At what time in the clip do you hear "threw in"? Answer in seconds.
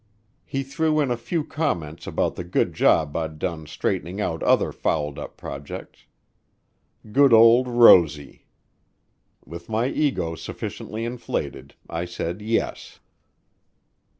0.63-1.11